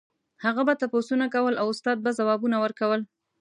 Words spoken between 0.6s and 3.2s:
به تپوسونه کول او استاد به ځوابونه ورکول.